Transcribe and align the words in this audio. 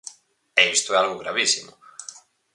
E 0.61 0.63
isto 0.75 0.89
é 0.93 0.97
algo 0.97 1.21
gravísimo. 1.23 1.73